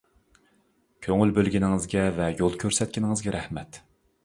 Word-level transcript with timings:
كۆڭۈل 1.07 1.33
بۆلگىنىڭىزگە 1.35 2.07
ۋە 2.17 2.31
يول 2.41 2.59
كۆرسەتكىنىڭىزگە 2.65 3.37
رەھمەت! 3.39 3.83